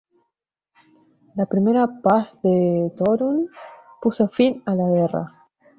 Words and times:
La 1.35 1.45
Primera 1.45 1.85
Paz 2.01 2.35
de 2.41 2.91
Toruń 2.97 3.45
puso 4.01 4.27
fin 4.27 4.63
a 4.65 4.73
la 4.73 4.89
guerra. 4.95 5.27